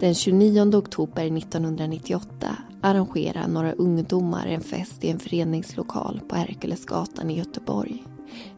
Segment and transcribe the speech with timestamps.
[0.00, 7.38] Den 29 oktober 1998 arrangerar några ungdomar en fest i en föreningslokal på Herkulesgatan i
[7.38, 8.04] Göteborg.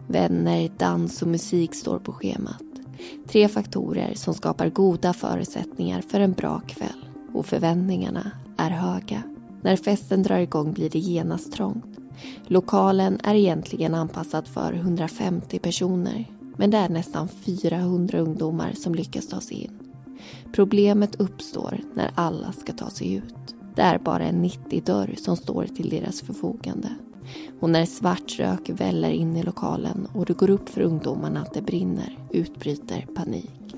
[0.06, 2.62] Vänner, dans och musik står på schemat.
[3.28, 7.04] Tre faktorer som skapar goda förutsättningar för en bra kväll.
[7.32, 9.22] Och förväntningarna är höga.
[9.62, 11.98] När festen drar igång blir det genast trångt.
[12.46, 19.28] Lokalen är egentligen anpassad för 150 personer men det är nästan 400 ungdomar som lyckas
[19.28, 19.81] ta sig in.
[20.52, 23.54] Problemet uppstår när alla ska ta sig ut.
[23.74, 26.88] Det är bara en 90-dörr som står till deras förfogande.
[27.60, 31.54] Och när svart rök väller in i lokalen och det går upp för ungdomarna att
[31.54, 33.76] det brinner utbryter panik.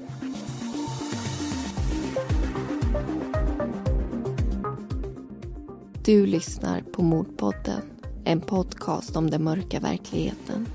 [6.05, 7.83] Du lyssnar på Mordpodden,
[8.25, 10.67] en podcast om den mörka verkligheten.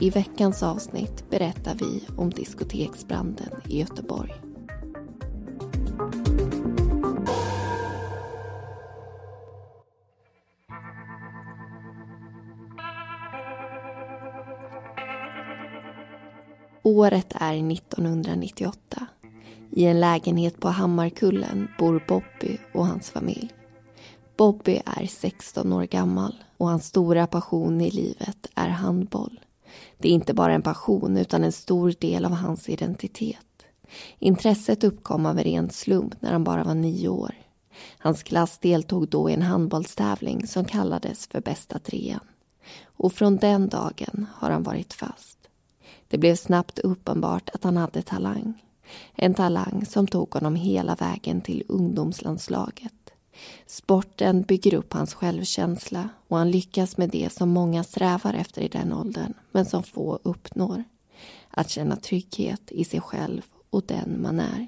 [0.00, 4.45] I veckans avsnitt berättar vi om diskoteksbranden i Göteborg.
[16.86, 19.06] Året är 1998.
[19.70, 23.50] I en lägenhet på Hammarkullen bor Bobby och hans familj.
[24.36, 29.40] Bobby är 16 år gammal och hans stora passion i livet är handboll.
[29.98, 33.66] Det är inte bara en passion utan en stor del av hans identitet.
[34.18, 37.34] Intresset uppkom av en ren slump när han bara var nio år.
[37.98, 42.26] Hans klass deltog då i en handbollstävling som kallades för bästa trean.
[42.84, 45.35] Och från den dagen har han varit fast.
[46.08, 48.62] Det blev snabbt uppenbart att han hade talang.
[49.14, 52.92] En talang som tog honom hela vägen till ungdomslandslaget.
[53.66, 58.68] Sporten bygger upp hans självkänsla och han lyckas med det som många strävar efter i
[58.68, 60.84] den åldern men som få uppnår.
[61.50, 64.66] Att känna trygghet i sig själv och den man är.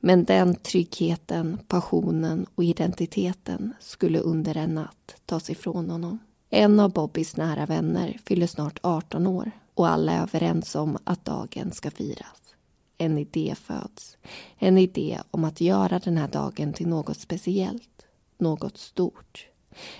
[0.00, 6.18] Men den tryggheten, passionen och identiteten skulle under en natt tas ifrån honom.
[6.50, 11.24] En av Bobbys nära vänner fyller snart 18 år och alla är överens om att
[11.24, 12.54] dagen ska firas.
[12.98, 14.16] En idé föds.
[14.58, 18.06] En idé om att göra den här dagen till något speciellt,
[18.38, 19.46] något stort.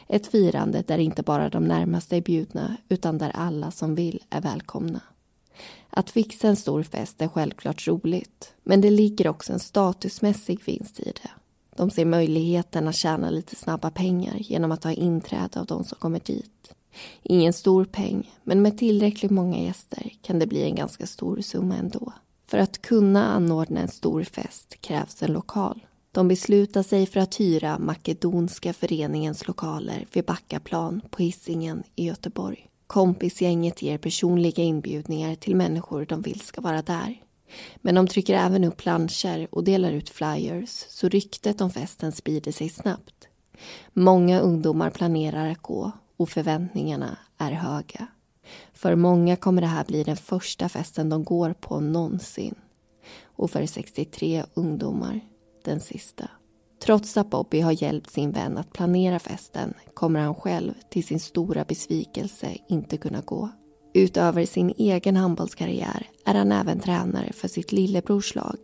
[0.09, 4.41] Ett firande där inte bara de närmaste är bjudna utan där alla som vill är
[4.41, 5.01] välkomna.
[5.91, 11.01] Att fixa en stor fest är självklart roligt men det ligger också en statusmässig vinst
[11.01, 11.31] i det.
[11.77, 15.99] De ser möjligheten att tjäna lite snabba pengar genom att ha inträde av de som
[15.99, 16.75] kommer dit.
[17.23, 21.77] Ingen stor peng, men med tillräckligt många gäster kan det bli en ganska stor summa
[21.77, 22.13] ändå.
[22.47, 25.87] För att kunna anordna en stor fest krävs en lokal.
[26.13, 32.69] De beslutar sig för att hyra Makedonska föreningens lokaler vid Backaplan på Hisingen i Göteborg.
[32.87, 37.23] Kompisgänget ger personliga inbjudningar till människor de vill ska vara där.
[37.77, 42.53] Men de trycker även upp planscher och delar ut flyers så ryktet om festen sprider
[42.53, 43.29] sig snabbt.
[43.93, 48.07] Många ungdomar planerar att gå och förväntningarna är höga.
[48.73, 52.55] För många kommer det här bli den första festen de går på någonsin.
[53.25, 55.21] Och för 63 ungdomar,
[55.65, 56.29] den sista.
[56.83, 61.21] Trots att Bobby har hjälpt sin vän att planera festen kommer han själv till sin
[61.21, 63.49] stora besvikelse inte kunna gå.
[63.95, 68.59] Utöver sin egen handbollskarriär är han även tränare för sitt lillebrors lag.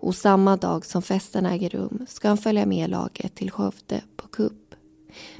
[0.00, 4.28] Och samma dag som festen äger rum ska han följa med laget till Skövde på
[4.28, 4.63] cup.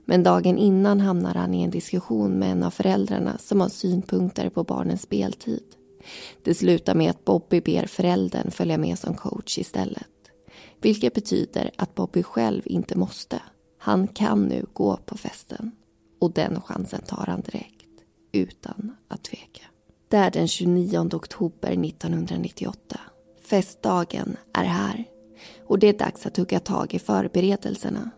[0.05, 4.49] Men dagen innan hamnar han i en diskussion med en av föräldrarna som har synpunkter
[4.49, 5.65] på barnens speltid.
[6.43, 10.09] Det slutar med att Bobby ber föräldern följa med som coach istället.
[10.81, 13.43] Vilket betyder att Bobby själv inte måste.
[13.79, 15.73] Han kan nu gå på festen.
[16.21, 17.91] Och den chansen tar han direkt,
[18.33, 19.65] utan att tveka.
[20.09, 23.01] Det är den 29 oktober 1998.
[23.43, 25.05] Festdagen är här.
[25.67, 28.11] Och det är dags att hugga tag i förberedelserna.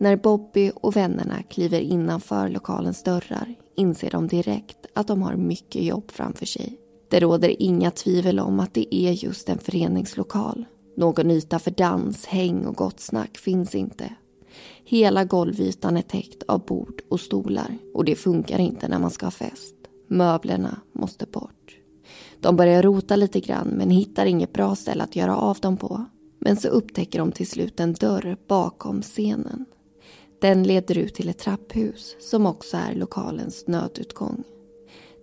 [0.00, 5.82] När Bobby och vännerna kliver innanför lokalens dörrar inser de direkt att de har mycket
[5.82, 6.78] jobb framför sig.
[7.10, 10.64] Det råder inga tvivel om att det är just en föreningslokal.
[10.96, 14.14] Någon yta för dans, häng och gott snack finns inte.
[14.84, 19.26] Hela golvytan är täckt av bord och stolar och det funkar inte när man ska
[19.26, 19.74] ha fest.
[20.08, 21.76] Möblerna måste bort.
[22.40, 26.04] De börjar rota lite grann men hittar inget bra ställe att göra av dem på.
[26.38, 29.66] Men så upptäcker de till slut en dörr bakom scenen.
[30.40, 34.44] Den leder ut till ett trapphus som också är lokalens nödutgång.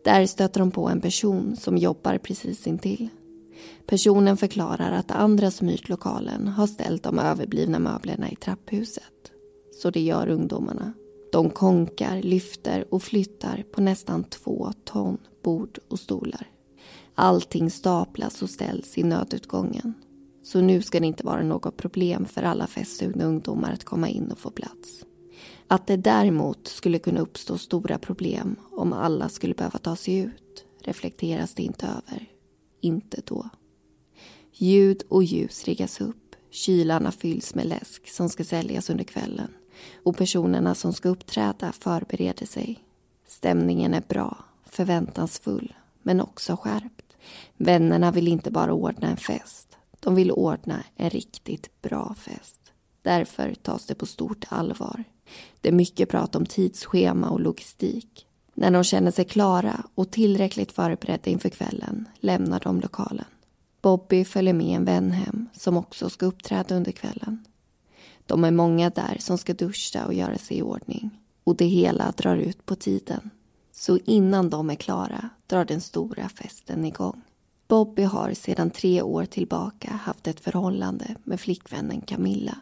[0.03, 3.09] Där stöter de på en person som jobbar precis intill.
[3.87, 9.31] Personen förklarar att andra som hyrt lokalen har ställt de överblivna möblerna i trapphuset.
[9.81, 10.93] Så det gör ungdomarna.
[11.31, 16.47] De konkar, lyfter och flyttar på nästan två ton bord och stolar.
[17.15, 19.93] Allting staplas och ställs i nödutgången.
[20.43, 24.31] Så nu ska det inte vara något problem för alla festsugna ungdomar att komma in
[24.31, 25.06] och få plats.
[25.67, 30.65] Att det däremot skulle kunna uppstå stora problem om alla skulle behöva ta sig ut
[30.87, 32.29] reflekteras det inte över.
[32.81, 33.49] Inte då.
[34.53, 36.35] Ljud och ljus riggas upp.
[36.49, 39.53] Kylarna fylls med läsk som ska säljas under kvällen
[40.03, 42.83] och personerna som ska uppträda förbereder sig.
[43.27, 47.15] Stämningen är bra, förväntansfull, men också skärpt.
[47.57, 49.77] Vännerna vill inte bara ordna en fest.
[49.99, 52.73] De vill ordna en riktigt bra fest.
[53.01, 55.03] Därför tas det på stort allvar.
[55.61, 58.25] Det är mycket prat om tidsschema och logistik.
[58.53, 63.25] När de känner sig klara och tillräckligt förberedda inför kvällen lämnar de lokalen.
[63.81, 67.45] Bobby följer med en vän hem som också ska uppträda under kvällen.
[68.25, 71.09] De är många där som ska duscha och göra sig i ordning.
[71.43, 73.29] Och det hela drar ut på tiden.
[73.71, 77.21] Så innan de är klara drar den stora festen igång.
[77.67, 82.57] Bobby har sedan tre år tillbaka haft ett förhållande med flickvännen Camilla.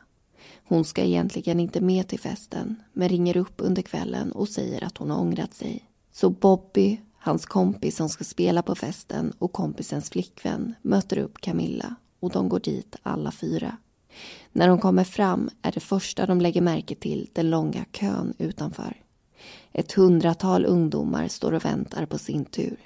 [0.67, 4.97] Hon ska egentligen inte med till festen men ringer upp under kvällen och säger att
[4.97, 5.89] hon har ångrat sig.
[6.11, 11.95] Så Bobby, hans kompis som ska spela på festen och kompisens flickvän möter upp Camilla
[12.19, 13.77] och de går dit alla fyra.
[14.51, 19.01] När de kommer fram är det första de lägger märke till den långa kön utanför.
[19.71, 22.77] Ett hundratal ungdomar står och väntar på sin tur.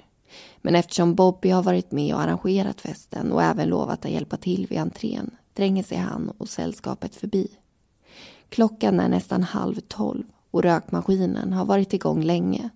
[0.62, 4.66] Men eftersom Bobby har varit med och arrangerat festen och även lovat att hjälpa till
[4.66, 7.48] vid entrén tränger sig han och sällskapet förbi.
[8.50, 12.70] Klockan är nästan halv tolv och rökmaskinen har varit igång länge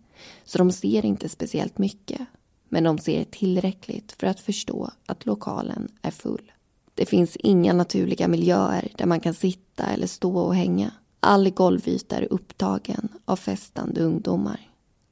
[0.45, 2.21] så de ser inte speciellt mycket.
[2.69, 6.53] Men de ser tillräckligt för att förstå att lokalen är full.
[6.95, 10.91] Det finns inga naturliga miljöer där man kan sitta eller stå och hänga.
[11.21, 14.61] All golvyta är upptagen av festande ungdomar.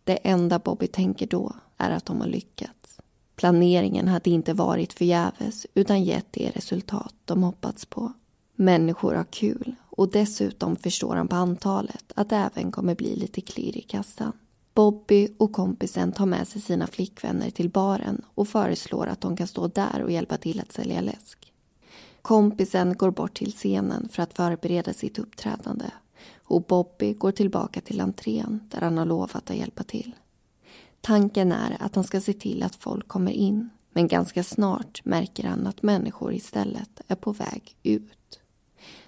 [0.05, 3.01] Det enda Bobby tänker då är att de har lyckats.
[3.37, 8.13] Planeringen hade inte varit förgäves utan gett det resultat de hoppats på.
[8.57, 13.41] Människor har kul och dessutom förstår han på antalet att det även kommer bli lite
[13.41, 14.33] klirr i kassan.
[14.75, 19.47] Bobby och kompisen tar med sig sina flickvänner till baren och föreslår att de kan
[19.47, 21.53] stå där och hjälpa till att sälja läsk.
[22.23, 25.91] Kompisen går bort till scenen för att förbereda sitt uppträdande
[26.45, 30.15] och Bobby går tillbaka till entrén där han har lovat att hjälpa till.
[31.01, 35.45] Tanken är att han ska se till att folk kommer in men ganska snart märker
[35.45, 38.41] han att människor istället är på väg ut.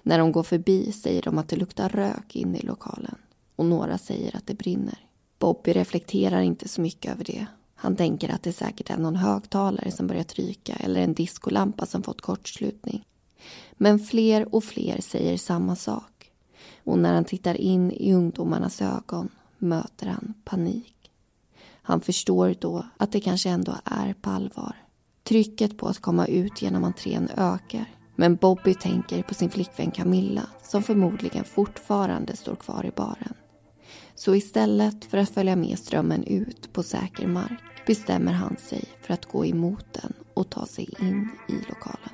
[0.03, 3.15] När de går förbi säger de att det luktar rök inne i lokalen
[3.55, 4.99] och några säger att det brinner.
[5.39, 7.45] Bobby reflekterar inte så mycket över det.
[7.75, 12.03] Han tänker att det säkert är någon högtalare som börjat ryka eller en diskolampa som
[12.03, 13.05] fått kortslutning.
[13.73, 16.31] Men fler och fler säger samma sak.
[16.83, 21.11] Och när han tittar in i ungdomarnas ögon möter han panik.
[21.81, 24.75] Han förstår då att det kanske ändå är på allvar.
[25.23, 27.94] Trycket på att komma ut genom entrén ökar.
[28.15, 33.33] Men Bobby tänker på sin flickvän Camilla som förmodligen fortfarande står kvar i baren.
[34.15, 39.13] Så istället för att följa med strömmen ut på säker mark bestämmer han sig för
[39.13, 42.09] att gå emot den och ta sig in i lokalen.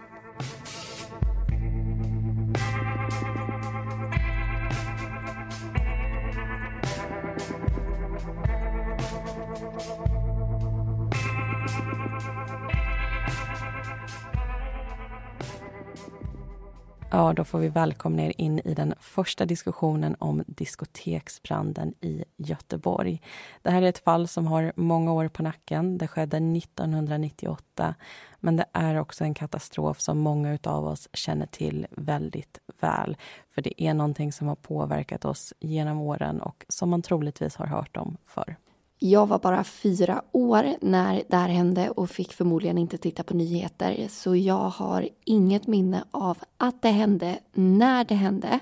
[17.14, 23.22] Ja, då får vi välkomna er in i den första diskussionen om diskoteksbranden i Göteborg.
[23.62, 25.98] Det här är ett fall som har många år på nacken.
[25.98, 27.96] Det skedde 1998.
[28.40, 33.18] Men det är också en katastrof som många av oss känner till väldigt väl.
[33.50, 37.66] För det är någonting som har påverkat oss genom åren och som man troligtvis har
[37.66, 38.56] hört om förr.
[39.04, 43.34] Jag var bara fyra år när det här hände och fick förmodligen inte titta på
[43.34, 44.08] nyheter.
[44.10, 48.60] Så jag har inget minne av att det hände när det hände.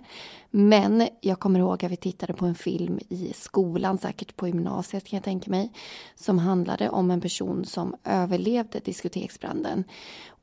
[0.52, 5.08] Men jag kommer ihåg att vi tittade på en film i skolan, säkert på gymnasiet
[5.08, 5.72] kan jag tänka mig,
[6.16, 9.84] som handlade om en person som överlevde diskoteksbranden.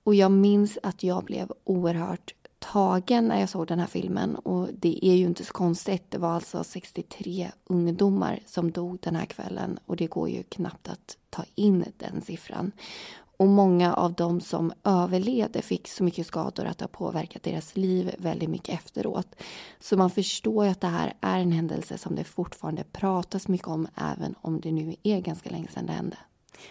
[0.05, 2.35] Och jag minns att jag blev oerhört
[2.73, 6.05] tagen när jag såg den här filmen och det är ju inte så konstigt.
[6.09, 10.89] Det var alltså 63 ungdomar som dog den här kvällen och det går ju knappt
[10.89, 12.73] att ta in den siffran.
[13.39, 17.77] Och många av dem som överlevde fick så mycket skador att det har påverkat deras
[17.77, 19.35] liv väldigt mycket efteråt.
[19.81, 23.69] Så man förstår ju att det här är en händelse som det fortfarande pratas mycket
[23.69, 26.17] om även om det nu är ganska länge sedan det hände.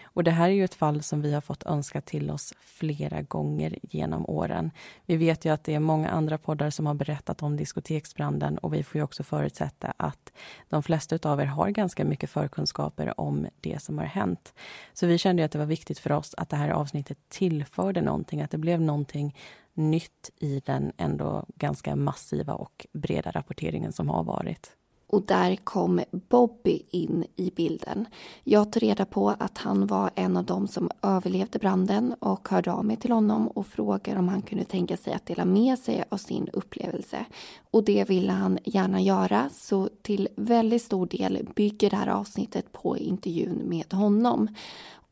[0.04, 3.22] Och det här är ju ett fall som vi har fått önska till oss flera
[3.22, 4.72] gånger genom åren.
[5.06, 8.74] Vi vet ju att det är många andra poddar som har berättat om diskoteksbranden och
[8.74, 10.32] vi får ju också förutsätta att
[10.70, 14.54] de flesta av er har ganska mycket förkunskaper om det som har hänt.
[14.94, 18.42] Så vi kände att det var viktigt för oss att det här avsnittet tillförde någonting,
[18.42, 19.36] att det blev någonting
[19.74, 24.76] nytt i den ändå ganska massiva och breda rapporteringen som har varit.
[25.08, 28.06] Och där kom Bobby in i bilden.
[28.44, 32.72] Jag tog reda på att han var en av dem som överlevde branden och hörde
[32.72, 36.04] av mig till honom och frågade om han kunde tänka sig att dela med sig
[36.10, 37.26] av sin upplevelse.
[37.72, 42.72] Och det ville han gärna göra, så till väldigt stor del bygger det här avsnittet
[42.72, 44.48] på intervjun med honom.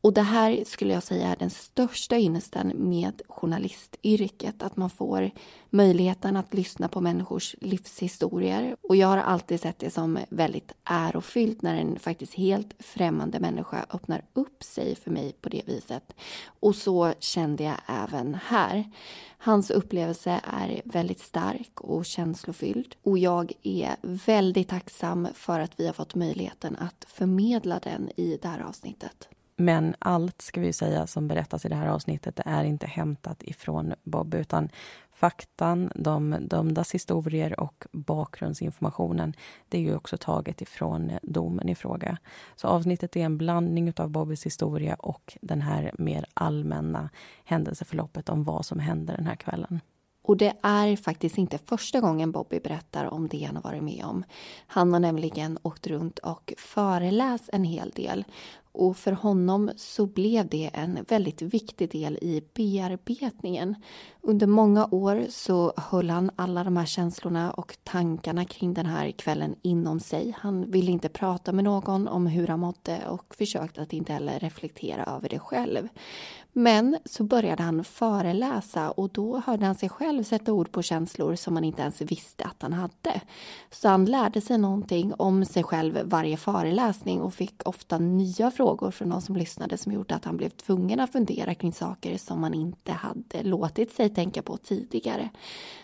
[0.04, 4.62] Och det här skulle jag säga är den största ynnesten med journalistyrket.
[4.62, 5.30] Att man får
[5.70, 8.76] möjligheten att lyssna på människors livshistorier.
[8.82, 13.86] Och jag har alltid sett det som väldigt ärofyllt när en faktiskt helt främmande människa
[13.90, 16.14] öppnar upp sig för mig på det viset.
[16.46, 18.90] Och så kände jag även här.
[19.38, 22.94] Hans upplevelse är väldigt stark och känslofylld.
[23.02, 28.38] Och jag är väldigt tacksam för att vi har fått möjligheten att förmedla den i
[28.42, 29.28] det här avsnittet.
[29.56, 33.94] Men allt ska vi säga som berättas i det här avsnittet är inte hämtat ifrån
[34.02, 34.68] Bob utan
[35.12, 39.34] faktan, de dömdas historier och bakgrundsinformationen
[39.68, 42.18] det är ju också taget ifrån domen i fråga.
[42.56, 47.10] Så avsnittet är en blandning av Bobbys historia och den här mer allmänna
[47.44, 49.80] händelseförloppet om vad som hände den här kvällen.
[50.26, 54.04] Och det är faktiskt inte första gången Bobby berättar om det han har varit med
[54.04, 54.24] om.
[54.66, 58.24] Han har nämligen åkt runt och föreläst en hel del
[58.74, 63.74] och för honom så blev det en väldigt viktig del i bearbetningen.
[64.20, 69.10] Under många år så höll han alla de här känslorna och tankarna kring den här
[69.10, 70.36] kvällen inom sig.
[70.38, 74.38] Han ville inte prata med någon om hur han mådde och försökte att inte heller
[74.38, 75.88] reflektera över det själv.
[76.56, 81.34] Men så började han föreläsa och då hörde han sig själv sätta ord på känslor
[81.34, 83.20] som han inte ens visste att han hade.
[83.70, 88.63] Så han lärde sig någonting om sig själv varje föreläsning och fick ofta nya frågor
[88.64, 92.18] frågor från de som lyssnade som gjorde att han blev tvungen att fundera kring saker
[92.18, 95.30] som han inte hade låtit sig tänka på tidigare.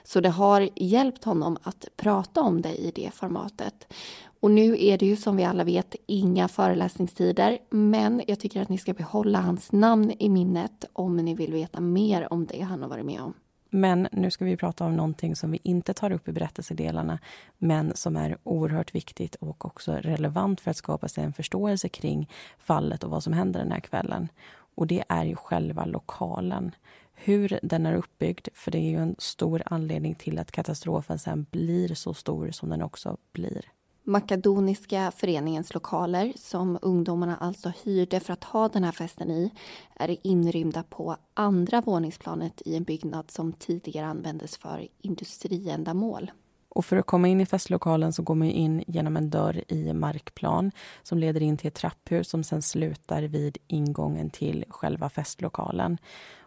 [0.04, 3.92] Så det har hjälpt honom att prata om det i det formatet.
[4.40, 8.68] Och nu är det ju som vi alla vet inga föreläsningstider, men jag tycker att
[8.68, 12.82] ni ska behålla hans namn i minnet om ni vill veta mer om det han
[12.82, 13.34] har varit med om.
[13.70, 17.18] Men nu ska vi prata om någonting som vi inte tar upp i berättelsedelarna
[17.58, 22.30] men som är oerhört viktigt och också relevant för att skapa sig en förståelse kring
[22.58, 24.28] fallet och vad som händer den här kvällen.
[24.74, 26.74] Och det är ju själva lokalen.
[27.14, 31.46] Hur den är uppbyggd, för det är ju en stor anledning till att katastrofen sen
[31.50, 33.64] blir så stor som den också blir.
[34.10, 39.50] Makedoniska föreningens lokaler, som ungdomarna alltså hyrde för att ha den här festen i,
[39.94, 46.30] är inrymda på andra våningsplanet i en byggnad som tidigare användes för industriändamål.
[46.68, 49.92] Och för att komma in i festlokalen så går man in genom en dörr i
[49.92, 50.70] markplan
[51.02, 55.98] som leder in till ett trapphus som sen slutar vid ingången till själva festlokalen.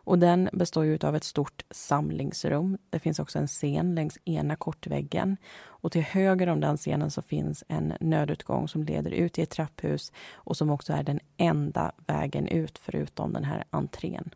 [0.03, 2.77] Och den består ju av ett stort samlingsrum.
[2.89, 5.37] Det finns också en scen längs ena kortväggen.
[5.65, 9.49] Och till höger om den scenen så finns en nödutgång som leder ut i ett
[9.49, 14.29] trapphus och som också är den enda vägen ut förutom den här entrén.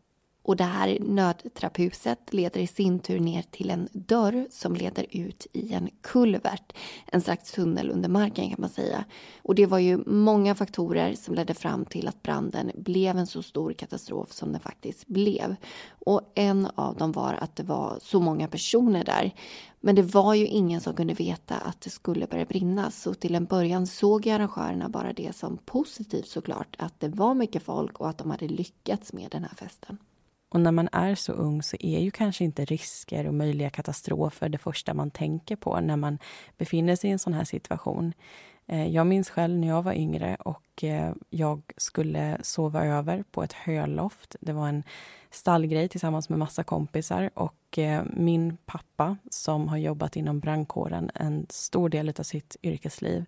[0.48, 5.48] Och det här nödtrapphuset leder i sin tur ner till en dörr som leder ut
[5.54, 6.74] i en kulvert.
[7.06, 9.06] En slags tunnel under marken kan man säga.
[9.42, 13.44] Och det var ju många faktorer som ledde fram till att branden blev en så
[13.44, 15.56] stor katastrof som den faktiskt blev.
[16.06, 19.32] Och en av dem var att det var så många personer där.
[19.80, 23.36] Men det var ju ingen som kunde veta att det skulle börja brinna så till
[23.36, 28.10] en början såg arrangörerna bara det som positivt såklart att det var mycket folk och
[28.10, 29.98] att de hade lyckats med den här festen.
[30.50, 34.50] Och när man är så ung så är ju kanske inte risker och möjliga katastrofer
[34.50, 36.20] det första man tänker på när man
[36.58, 38.14] befinner sig i en sån här situation.
[38.68, 43.44] Eh, jag minns själv när jag var yngre och eh, jag skulle sova över på
[43.44, 44.36] ett höloft.
[44.42, 44.84] Det var en
[45.32, 51.46] stallgrej tillsammans med massa kompisar och eh, min pappa som har jobbat inom brandkåren en
[51.50, 53.26] stor del av sitt yrkesliv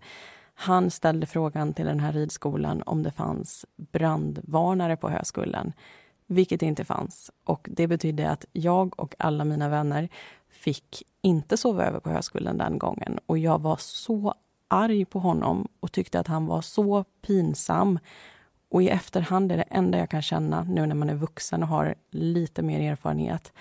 [0.60, 5.72] han ställde frågan till den här ridskolan om det fanns brandvarnare på Höskullen
[6.30, 7.30] vilket inte fanns.
[7.44, 10.08] Och Det betydde att jag och alla mina vänner
[10.48, 13.18] fick inte sova över på högskolan den gången.
[13.26, 14.34] Och Jag var så
[14.68, 17.98] arg på honom och tyckte att han var så pinsam.
[18.68, 21.68] Och i efterhand är det enda jag kan känna, nu när man är vuxen och
[21.68, 23.52] har lite mer erfarenhet,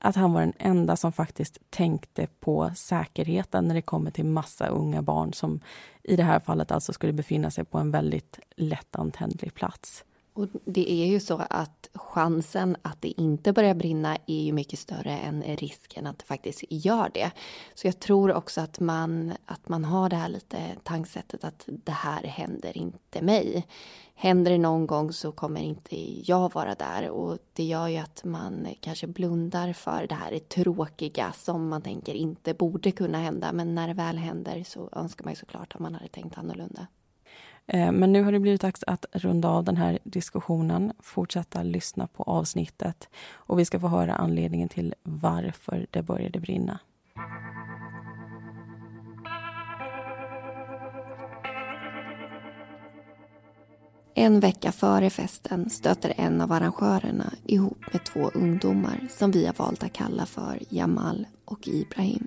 [0.00, 4.66] att han var den enda som faktiskt tänkte på säkerheten när det kommer till massa
[4.66, 5.60] unga barn som
[6.02, 10.04] i det här fallet alltså skulle befinna sig på en väldigt lättantändlig plats.
[10.38, 14.78] Och det är ju så att chansen att det inte börjar brinna är ju mycket
[14.78, 17.30] större än risken att det faktiskt gör det.
[17.74, 21.92] Så jag tror också att man, att man har det här lite tankesättet att det
[21.92, 23.66] här händer inte mig.
[24.14, 25.96] Händer det någon gång så kommer inte
[26.30, 31.32] jag vara där och det gör ju att man kanske blundar för det här tråkiga
[31.32, 33.52] som man tänker inte borde kunna hända.
[33.52, 36.86] Men när det väl händer så önskar man ju såklart att man hade tänkt annorlunda.
[37.68, 42.06] Eh, men nu har det blivit dags att runda av den här diskussionen, fortsätta lyssna
[42.06, 46.78] på avsnittet och vi ska få höra anledningen till varför det började brinna.
[54.14, 59.54] En vecka före festen stöter en av arrangörerna ihop med två ungdomar som vi har
[59.54, 62.26] valt att kalla för Jamal och Ibrahim.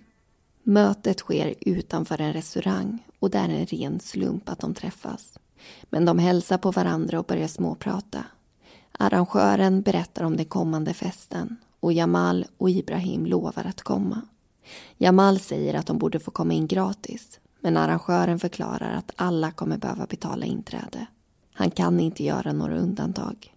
[0.71, 5.39] Mötet sker utanför en restaurang och det är en ren slump att de träffas.
[5.83, 8.23] Men de hälsar på varandra och börjar småprata.
[8.91, 14.21] Arrangören berättar om den kommande festen och Jamal och Ibrahim lovar att komma.
[14.97, 19.77] Jamal säger att de borde få komma in gratis men arrangören förklarar att alla kommer
[19.77, 21.05] behöva betala inträde.
[21.53, 23.55] Han kan inte göra några undantag.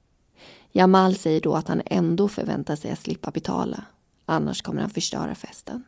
[0.72, 3.84] Jamal säger då att han ändå förväntar sig att slippa betala
[4.26, 5.84] annars kommer han förstöra festen.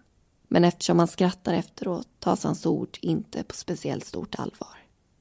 [0.48, 4.76] Men eftersom han skrattar efteråt tas hans ord inte på speciellt stort allvar.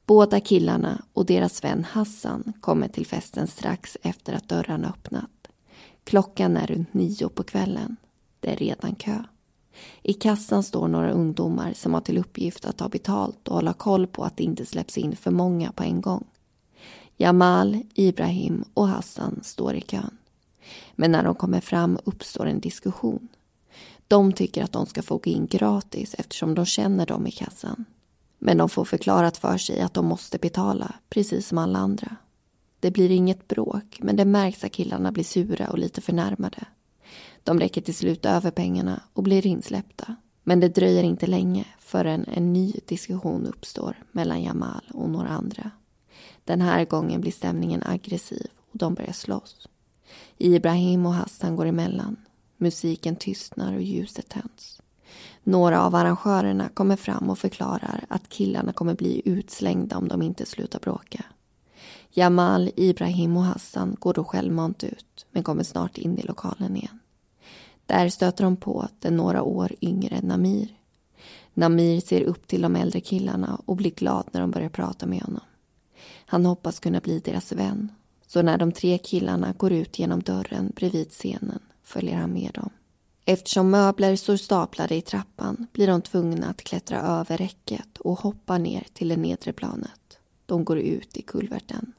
[0.05, 5.47] Båda killarna och deras vän Hassan kommer till festen strax efter att dörrarna öppnat.
[6.03, 7.95] Klockan är runt nio på kvällen.
[8.39, 9.23] Det är redan kö.
[10.01, 14.07] I kassan står några ungdomar som har till uppgift att ta betalt och hålla koll
[14.07, 16.23] på att det inte släpps in för många på en gång.
[17.17, 20.17] Jamal, Ibrahim och Hassan står i kön.
[20.95, 23.27] Men när de kommer fram uppstår en diskussion.
[24.07, 27.85] De tycker att de ska få gå in gratis eftersom de känner dem i kassan.
[28.39, 32.15] Men de får förklarat för sig att de måste betala, precis som alla andra.
[32.79, 36.65] Det blir inget bråk, men det märks att killarna blir sura och lite förnärmade.
[37.43, 40.15] De räcker till slut över pengarna och blir insläppta.
[40.43, 45.71] Men det dröjer inte länge förrän en ny diskussion uppstår mellan Jamal och några andra.
[46.43, 49.67] Den här gången blir stämningen aggressiv och de börjar slåss.
[50.37, 52.15] Ibrahim och Hassan går emellan.
[52.57, 54.81] Musiken tystnar och ljuset tänds.
[55.43, 60.45] Några av arrangörerna kommer fram och förklarar att killarna kommer bli utslängda om de inte
[60.45, 61.25] slutar bråka.
[62.11, 66.99] Jamal, Ibrahim och Hassan går då självmant ut men kommer snart in i lokalen igen.
[67.85, 70.67] Där stöter de på den några år yngre Namir.
[71.53, 75.21] Namir ser upp till de äldre killarna och blir glad när de börjar prata med
[75.21, 75.43] honom.
[76.25, 77.91] Han hoppas kunna bli deras vän.
[78.27, 82.69] Så när de tre killarna går ut genom dörren bredvid scenen följer han med dem.
[83.25, 88.57] Eftersom möbler står staplade i trappan blir de tvungna att klättra över räcket och hoppa
[88.57, 90.19] ner till det nedre planet.
[90.45, 91.93] De går ut i kulverten.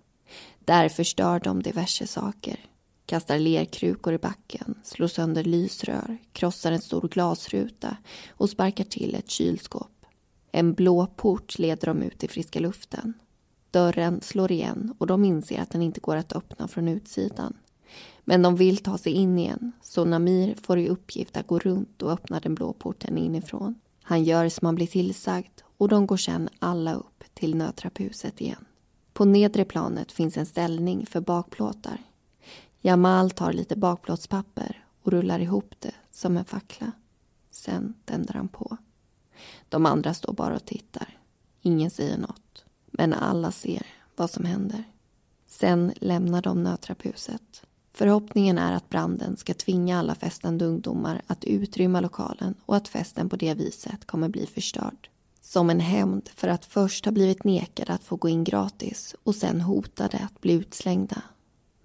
[0.64, 2.61] Där förstör de diverse saker.
[3.07, 7.96] Kastar lerkrukor i backen, slår sönder lysrör, krossar en stor glasruta
[8.29, 10.07] och sparkar till ett kylskåp.
[10.53, 13.14] En blå port leder dem ut i friska luften.
[13.70, 17.57] Dörren slår igen och de inser att den inte går att öppna från utsidan.
[18.25, 22.03] Men de vill ta sig in igen, så Namir får i uppgift att gå runt
[22.03, 23.75] och öppna den blå porten inifrån.
[24.03, 28.64] Han gör som han blir tillsagd och de går sedan alla upp till nötrapphuset igen.
[29.12, 32.03] På nedre planet finns en ställning för bakplåtar.
[32.81, 36.92] Jamal tar lite bakplåtspapper och rullar ihop det som en fackla.
[37.51, 38.77] Sen tänder han på.
[39.68, 41.18] De andra står bara och tittar.
[41.62, 42.64] Ingen säger något.
[42.87, 44.85] Men alla ser vad som händer.
[45.46, 47.65] Sen lämnar de nötrapphuset.
[47.97, 53.29] Förhoppningen är att branden ska tvinga alla festande ungdomar att utrymma lokalen och att festen
[53.29, 55.09] på det viset kommer bli förstörd.
[55.41, 59.35] Som en hämnd för att först ha blivit nekade att få gå in gratis och
[59.35, 61.23] sen hotade att bli utslängda.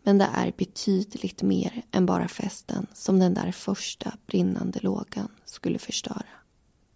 [0.03, 5.79] Men det är betydligt mer än bara festen som den där första brinnande lågan skulle
[5.79, 6.25] förstöra.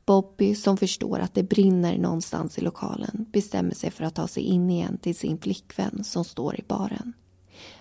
[0.05, 4.43] Bobby, som förstår att det brinner någonstans i lokalen bestämmer sig för att ta sig
[4.43, 7.13] in igen till sin flickvän som står i baren.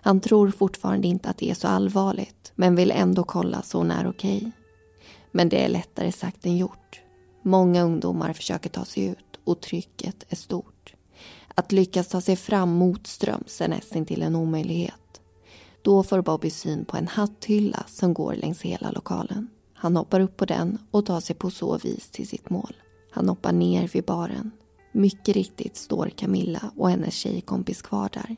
[0.01, 3.91] Han tror fortfarande inte att det är så allvarligt men vill ändå kolla så hon
[3.91, 4.37] är okej.
[4.39, 4.51] Okay.
[5.33, 7.01] Men det är lättare sagt än gjort.
[7.43, 10.95] Många ungdomar försöker ta sig ut och trycket är stort.
[11.55, 15.21] Att lyckas ta sig fram motströms är nästintill en omöjlighet.
[15.83, 19.49] Då får Bobby syn på en hatthylla som går längs hela lokalen.
[19.75, 22.73] Han hoppar upp på den och tar sig på så vis till sitt mål.
[23.11, 24.51] Han hoppar ner vid baren.
[24.93, 28.37] Mycket riktigt står Camilla och hennes tjejkompis kvar där.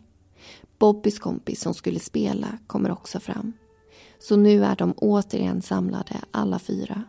[0.79, 3.53] Bobbys kompis som skulle spela kommer också fram.
[4.19, 7.03] Så nu är de återigen samlade alla fyra.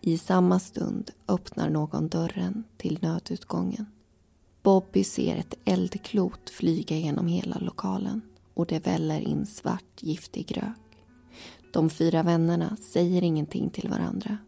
[0.00, 3.86] I samma stund öppnar någon dörren till nödutgången.
[4.62, 8.20] Bobby ser ett eldklot flyga genom hela lokalen
[8.54, 11.04] och det väller in svart giftig rök.
[11.72, 14.38] De fyra vännerna säger ingenting till varandra.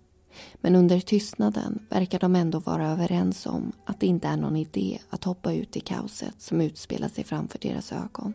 [0.54, 4.98] Men under tystnaden verkar de ändå vara överens om att det inte är någon idé
[5.10, 8.34] att hoppa ut i kaoset som utspelar sig framför deras ögon.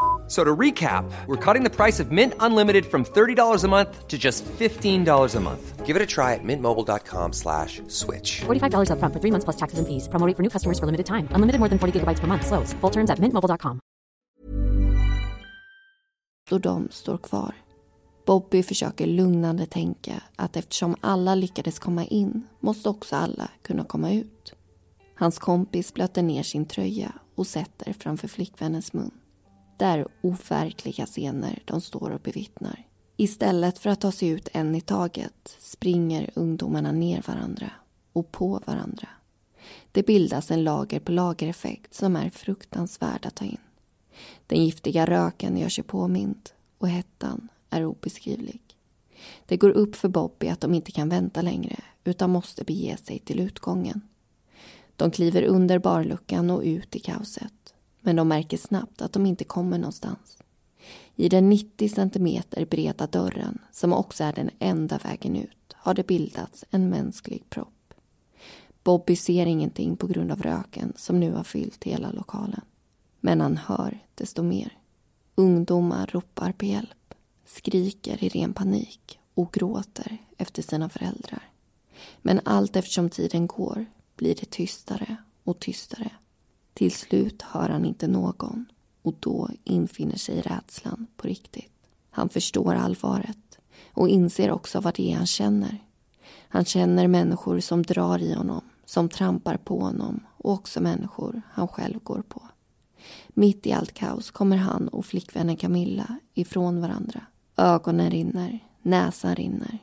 [0.31, 4.17] So to recap, we're cutting the price of Mint Unlimited from $30 a month to
[4.17, 5.85] just $15 a month.
[5.85, 8.39] Give it a try at mintmobile.com slash switch.
[8.39, 10.07] $45 up front for three months plus taxes and fees.
[10.07, 11.27] Promo for new customers for limited time.
[11.35, 12.47] Unlimited more than 40 gigabytes per month.
[12.47, 12.73] Slows.
[12.79, 13.79] Full terms at mintmobile.com.
[16.49, 17.53] Då de står kvar.
[18.25, 24.13] Bobby försöker lugnande tänka att eftersom alla lyckades komma in måste också alla kunna komma
[24.13, 24.53] ut.
[25.15, 29.11] Hans kompis blöter ner sin tröja och sätter framför flickvännens mun.
[29.81, 32.87] Det är overkliga scener de står och bevittnar.
[33.17, 37.71] Istället för att ta sig ut en i taget springer ungdomarna ner varandra
[38.13, 39.07] och på varandra.
[39.91, 43.57] Det bildas en lager på lager-effekt som är fruktansvärd att ta in.
[44.47, 48.61] Den giftiga röken gör sig påmind och hettan är obeskrivlig.
[49.45, 53.19] Det går upp för Bobby att de inte kan vänta längre utan måste bege sig
[53.19, 54.01] till utgången.
[54.95, 57.53] De kliver under barluckan och ut i kaoset.
[58.01, 60.37] Men de märker snabbt att de inte kommer någonstans.
[61.15, 66.07] I den 90 centimeter breda dörren, som också är den enda vägen ut, har det
[66.07, 67.93] bildats en mänsklig propp.
[68.83, 72.61] Bobby ser ingenting på grund av röken som nu har fyllt hela lokalen.
[73.19, 74.77] Men han hör desto mer.
[75.35, 77.13] Ungdomar ropar på hjälp,
[77.45, 81.49] skriker i ren panik och gråter efter sina föräldrar.
[82.21, 83.85] Men allt eftersom tiden går
[84.15, 86.11] blir det tystare och tystare
[86.73, 88.65] till slut hör han inte någon
[89.01, 91.71] och då infinner sig rädslan på riktigt.
[92.09, 93.59] Han förstår allvaret
[93.93, 95.77] och inser också vad det är han känner.
[96.47, 101.67] Han känner människor som drar i honom, som trampar på honom och också människor han
[101.67, 102.41] själv går på.
[103.27, 107.25] Mitt i allt kaos kommer han och flickvännen Camilla ifrån varandra.
[107.57, 109.77] Ögonen rinner, näsan rinner.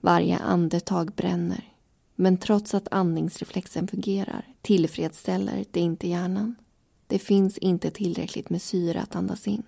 [0.00, 1.64] Varje andetag bränner.
[2.20, 6.54] Men trots att andningsreflexen fungerar tillfredsställer det inte hjärnan.
[7.06, 9.62] Det finns inte tillräckligt med syre att andas in.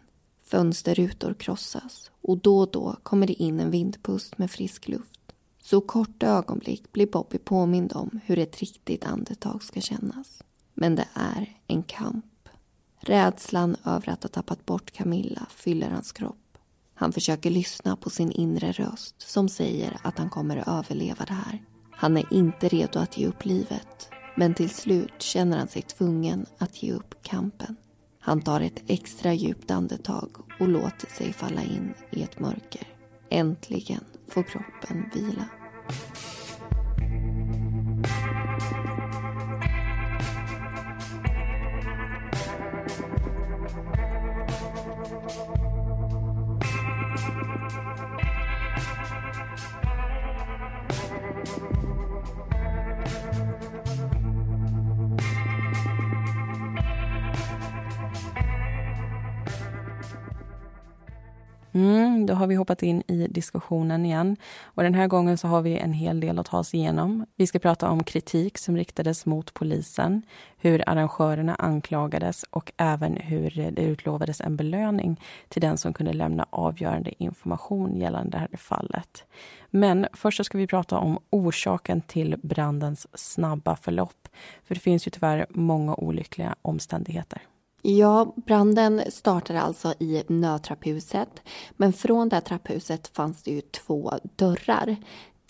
[0.45, 5.21] Fönsterrutor krossas och då och då kommer det in en vindpust med frisk luft.
[5.63, 10.43] Så korta ögonblick blir Bobby påmind om hur ett riktigt andetag ska kännas.
[10.75, 12.49] Men det är en kamp.
[13.01, 16.59] Rädslan över att ha tappat bort Camilla fyller hans kropp.
[16.95, 21.33] Han försöker lyssna på sin inre röst som säger att han kommer att överleva det
[21.33, 21.65] här.
[22.01, 26.47] Han är inte redo att ge upp livet men till slut känner han sig tvungen
[26.59, 27.77] att ge upp kampen.
[28.21, 32.87] Han tar ett extra djupt andetag och låter sig falla in i ett mörker.
[33.29, 35.45] Äntligen får kroppen vila.
[62.41, 64.37] Har vi hoppat in i diskussionen igen.
[64.63, 67.27] Och Den här gången så har vi en hel del att ta oss igenom.
[67.37, 70.23] Vi ska prata om kritik som riktades mot polisen,
[70.57, 76.47] hur arrangörerna anklagades och även hur det utlovades en belöning till den som kunde lämna
[76.51, 79.25] avgörande information gällande det här fallet.
[79.71, 84.29] Men först så ska vi prata om orsaken till brandens snabba förlopp.
[84.65, 87.43] För det finns ju tyvärr många olyckliga omständigheter.
[87.83, 91.43] Ja, branden startade alltså i nödtrapphuset.
[91.71, 94.97] Men från det här trapphuset fanns det ju två dörrar.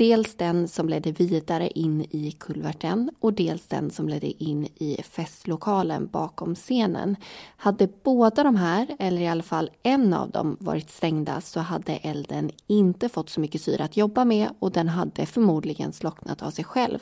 [0.01, 5.03] Dels den som ledde vidare in i kulverten och dels den som ledde in i
[5.03, 7.17] festlokalen bakom scenen.
[7.57, 11.97] Hade båda de här, eller i alla fall en av dem, varit stängda så hade
[11.97, 16.51] elden inte fått så mycket syre att jobba med och den hade förmodligen slocknat av
[16.51, 16.99] sig själv.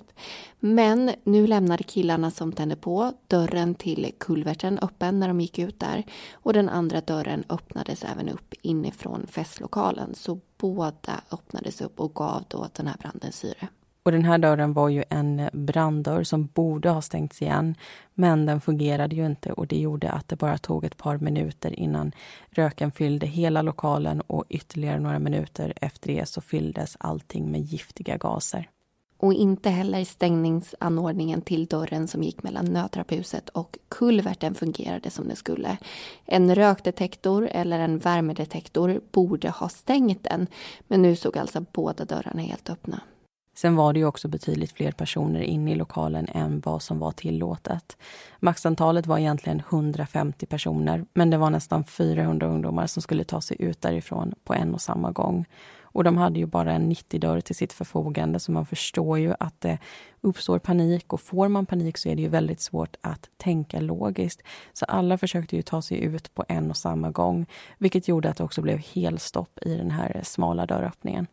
[0.60, 5.80] Men nu lämnade killarna som tände på dörren till kulverten öppen när de gick ut
[5.80, 12.14] där och den andra dörren öppnades även upp inifrån festlokalen så båda öppnades upp och
[12.14, 13.68] gav då den här branden syre.
[14.02, 17.74] Och den här dörren var ju en branddörr som borde ha stängts igen.
[18.14, 21.80] Men den fungerade ju inte och det gjorde att det bara tog ett par minuter
[21.80, 22.12] innan
[22.50, 28.16] röken fyllde hela lokalen och ytterligare några minuter efter det så fylldes allting med giftiga
[28.16, 28.68] gaser
[29.18, 35.36] och inte heller stängningsanordningen till dörren som gick mellan nödtrapphuset och kulverten fungerade som det
[35.36, 35.76] skulle.
[36.26, 40.46] En rökdetektor eller en värmedetektor borde ha stängt den
[40.88, 43.00] men nu såg alltså båda dörrarna helt öppna.
[43.58, 47.12] Sen var det ju också betydligt fler personer inne i lokalen än vad som var
[47.12, 47.96] tillåtet.
[48.40, 53.56] Maxantalet var egentligen 150 personer men det var nästan 400 ungdomar som skulle ta sig
[53.60, 55.46] ut därifrån på en och samma gång.
[55.92, 59.60] Och de hade ju bara en 90-dörr till sitt förfogande så man förstår ju att
[59.60, 59.78] det
[60.20, 64.42] uppstår panik och får man panik så är det ju väldigt svårt att tänka logiskt.
[64.72, 67.46] Så alla försökte ju ta sig ut på en och samma gång
[67.78, 71.26] vilket gjorde att det också blev helstopp i den här eh, smala dörröppningen.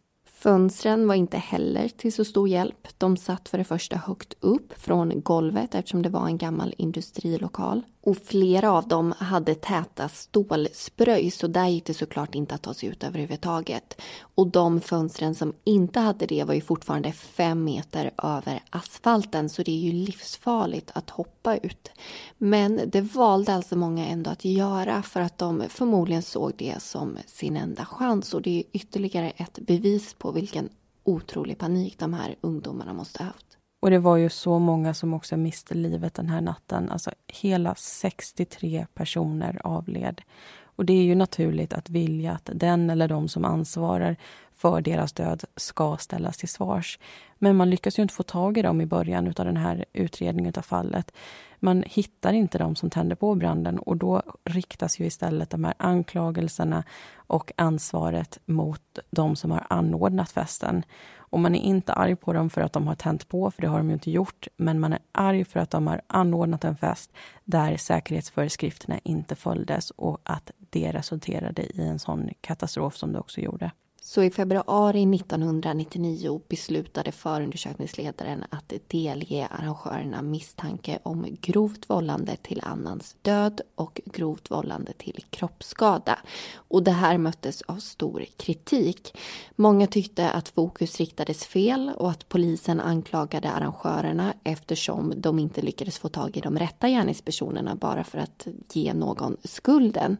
[0.45, 2.87] Fönstren var inte heller till så stor hjälp.
[2.97, 7.81] De satt för det första högt upp från golvet eftersom det var en gammal industrilokal.
[8.05, 12.73] Och flera av dem hade täta stålspröj så där gick det såklart inte att ta
[12.73, 14.01] sig ut överhuvudtaget.
[14.35, 19.63] Och de fönstren som inte hade det var ju fortfarande fem meter över asfalten så
[19.63, 21.91] det är ju livsfarligt att hoppa ut.
[22.37, 27.17] Men det valde alltså många ändå att göra för att de förmodligen såg det som
[27.27, 30.69] sin enda chans och det är ytterligare ett bevis på vilken
[31.03, 33.54] otrolig panik de här ungdomarna måste ha haft.
[33.85, 36.89] Och det var ju så många som också miste livet den här natten.
[36.89, 40.21] Alltså hela 63 personer avled.
[40.63, 44.15] Och det är ju naturligt att vilja att den eller de som ansvarar
[44.53, 46.99] för deras död ska ställas till svars.
[47.37, 50.53] Men man lyckas ju inte få tag i dem i början av den här utredningen
[50.57, 51.11] av fallet.
[51.59, 55.73] Man hittar inte de som tände på branden och då riktas ju istället de här
[55.77, 56.83] anklagelserna
[57.15, 60.83] och ansvaret mot de som har anordnat festen.
[61.29, 63.67] Och man är inte arg på dem för att de har tänt på, för det
[63.67, 64.47] har de ju inte gjort.
[64.57, 67.11] Men man är arg för att de har anordnat en fest
[67.43, 73.41] där säkerhetsföreskrifterna inte följdes och att det resulterade i en sån katastrof som det också
[73.41, 73.71] gjorde.
[74.07, 83.15] Så i februari 1999 beslutade förundersökningsledaren att delge arrangörerna misstanke om grovt vållande till annans
[83.21, 86.19] död och grovt vållande till kroppsskada.
[86.55, 89.17] Och det här möttes av stor kritik.
[89.55, 95.99] Många tyckte att fokus riktades fel och att polisen anklagade arrangörerna eftersom de inte lyckades
[95.99, 100.17] få tag i de rätta gärningspersonerna bara för att ge någon skulden.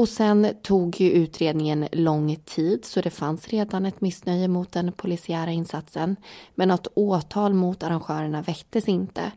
[0.00, 4.92] Och sen tog ju utredningen lång tid så det fanns redan ett missnöje mot den
[4.92, 6.16] polisiära insatsen.
[6.54, 9.32] Men något åtal mot arrangörerna väcktes inte.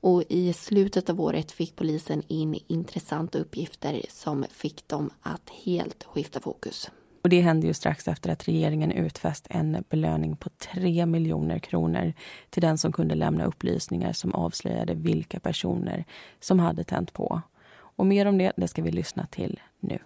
[0.00, 6.04] Och i slutet av året fick polisen in intressanta uppgifter som fick dem att helt
[6.04, 6.90] skifta fokus.
[7.22, 12.12] Och det hände ju strax efter att regeringen utfäst en belöning på 3 miljoner kronor
[12.50, 16.04] till den som kunde lämna upplysningar som avslöjade vilka personer
[16.40, 17.42] som hade tänt på.
[17.96, 19.98] Och mer om det, det ska vi lyssna till nu.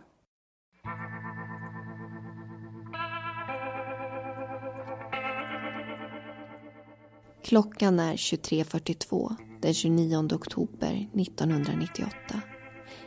[7.45, 12.11] Klockan är 23.42 den 29 oktober 1998.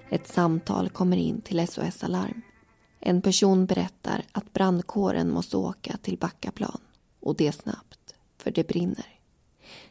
[0.09, 2.41] Ett samtal kommer in till SOS Alarm.
[2.99, 6.81] En person berättar att brandkåren måste åka till Backaplan.
[7.19, 9.18] Och det snabbt, för det brinner.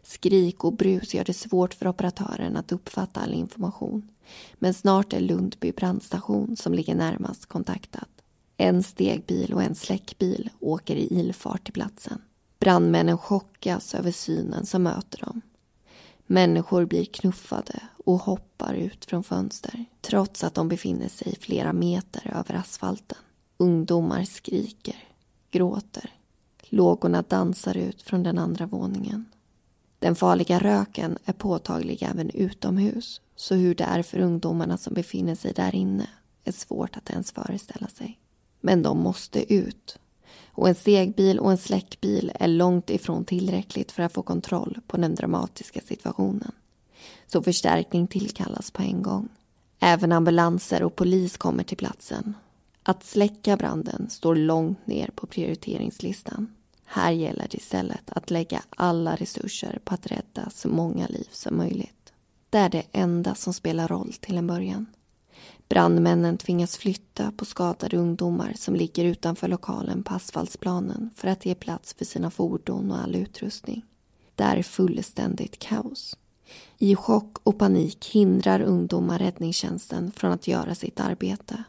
[0.03, 4.09] Skrik och brus gör det svårt för operatören att uppfatta all information.
[4.55, 8.09] Men snart är Lundby brandstation, som ligger närmast, kontaktat.
[8.57, 12.23] En stegbil och en släckbil åker i ilfart till platsen.
[12.59, 15.41] Brandmännen chockas över synen som möter dem.
[16.27, 22.37] Människor blir knuffade och hoppar ut från fönster trots att de befinner sig flera meter
[22.39, 23.19] över asfalten.
[23.57, 24.97] Ungdomar skriker,
[25.51, 26.15] gråter.
[26.63, 29.25] Lågorna dansar ut från den andra våningen.
[29.99, 35.35] Den farliga röken är påtaglig även utomhus så hur det är för ungdomarna som befinner
[35.35, 36.09] sig där inne
[36.45, 38.19] är svårt att ens föreställa sig.
[38.61, 39.99] Men de måste ut.
[40.53, 44.97] Och en stegbil och en släckbil är långt ifrån tillräckligt för att få kontroll på
[44.97, 46.53] den dramatiska situationen.
[47.27, 49.29] Så förstärkning tillkallas på en gång.
[49.81, 52.35] Även ambulanser och polis kommer till platsen.
[52.83, 56.55] Att släcka branden står långt ner på prioriteringslistan.
[56.91, 61.57] Här gäller det istället att lägga alla resurser på att rädda så många liv som
[61.57, 62.13] möjligt.
[62.51, 64.87] Det är det enda som spelar roll till en början.
[65.69, 71.55] Brandmännen tvingas flytta på skadade ungdomar som ligger utanför lokalen på asfaltsplanen för att ge
[71.55, 73.85] plats för sina fordon och all utrustning.
[74.35, 76.17] Det är fullständigt kaos.
[76.79, 81.65] I chock och panik hindrar ungdomar räddningstjänsten från att göra sitt arbete.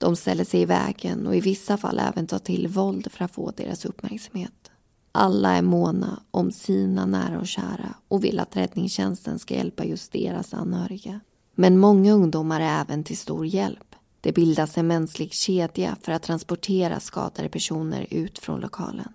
[0.00, 3.30] De ställer sig i vägen och i vissa fall även tar till våld för att
[3.30, 4.70] få deras uppmärksamhet.
[5.12, 10.12] Alla är måna om sina nära och kära och vill att räddningstjänsten ska hjälpa just
[10.12, 11.20] deras anhöriga.
[11.54, 13.94] Men många ungdomar är även till stor hjälp.
[14.20, 19.12] Det bildas en mänsklig kedja för att transportera skadade personer ut från lokalen.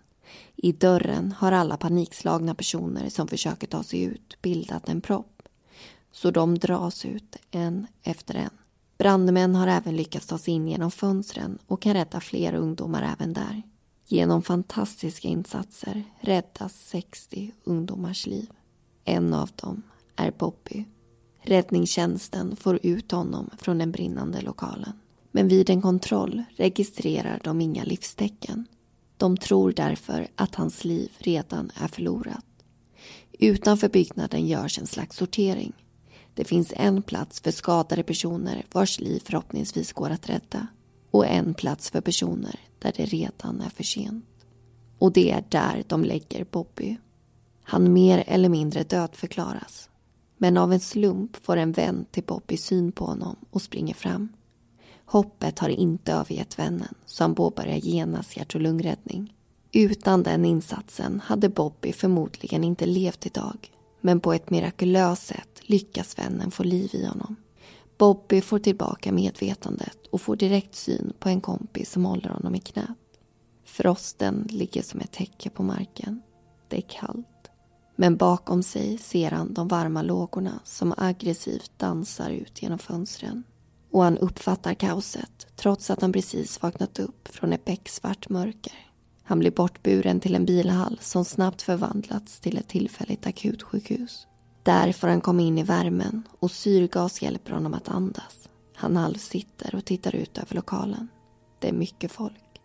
[0.55, 5.41] I dörren har alla panikslagna personer som försöker ta sig ut bildat en propp.
[6.11, 8.64] Så de dras ut en efter en.
[8.97, 13.33] Brandmän har även lyckats ta sig in genom fönstren och kan rädda fler ungdomar även
[13.33, 13.61] där.
[14.07, 18.49] Genom fantastiska insatser räddas 60 ungdomars liv.
[19.03, 19.81] En av dem
[20.15, 20.85] är Bobby.
[21.41, 24.93] Räddningstjänsten får ut honom från den brinnande lokalen.
[25.31, 28.65] Men vid en kontroll registrerar de inga livstecken.
[29.17, 32.45] De tror därför att hans liv redan är förlorat.
[33.39, 35.73] Utanför byggnaden görs en slags sortering.
[36.35, 40.67] Det finns en plats för skadade personer vars liv förhoppningsvis går att rädda
[41.11, 44.25] och en plats för personer där det redan är för sent.
[44.99, 46.97] Och det är där de lägger Bobby.
[47.63, 49.89] Han mer eller mindre dödförklaras.
[50.37, 54.29] Men av en slump får en vän till Bobby syn på honom och springer fram.
[55.05, 59.33] Hoppet har inte övergett vännen så han påbörjar genast hjärt och lungräddning.
[59.71, 63.71] Utan den insatsen hade Bobby förmodligen inte levt idag.
[64.01, 67.35] Men på ett mirakulöst sätt lyckas vännen få liv i honom.
[67.97, 72.59] Bobby får tillbaka medvetandet och får direkt syn på en kompis som håller honom i
[72.59, 72.89] knät.
[73.65, 76.21] Frosten ligger som ett täcke på marken.
[76.67, 77.27] Det är kallt.
[77.95, 83.43] Men bakom sig ser han de varma lågorna som aggressivt dansar ut genom fönstren.
[83.91, 88.73] Och han uppfattar kaoset trots att han precis vaknat upp från ett becksvart mörker.
[89.23, 94.27] Han blir bortburen till en bilhall som snabbt förvandlats till ett tillfälligt akutsjukhus.
[94.65, 98.49] Där får han komma in i värmen och syrgas hjälper honom att andas.
[98.75, 101.07] Han halvsitter och tittar ut över lokalen.
[101.59, 102.61] Det är mycket folk.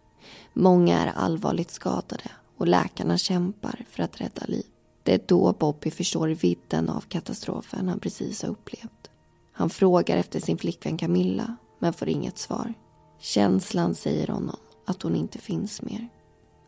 [0.52, 4.66] Många är allvarligt skadade och läkarna kämpar för att rädda liv.
[5.02, 9.10] Det är då Bobby förstår vidden av katastrofen han precis har upplevt.
[9.52, 12.74] Han frågar efter sin flickvän Camilla, men får inget svar.
[13.18, 16.08] Känslan säger honom att hon inte finns mer.